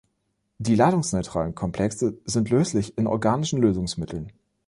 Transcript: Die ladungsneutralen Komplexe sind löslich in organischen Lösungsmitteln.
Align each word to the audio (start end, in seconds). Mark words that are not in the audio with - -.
Die 0.57 0.73
ladungsneutralen 0.73 1.53
Komplexe 1.53 2.17
sind 2.25 2.49
löslich 2.49 2.97
in 2.97 3.05
organischen 3.05 3.61
Lösungsmitteln. 3.61 4.31